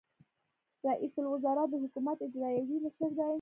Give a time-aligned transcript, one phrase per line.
[0.87, 3.29] رئیس الوزرا د حکومت اجرائیوي مشر دی